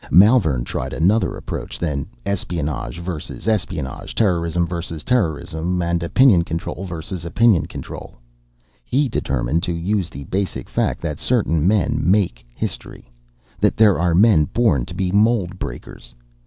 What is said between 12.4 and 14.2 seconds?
history: that there are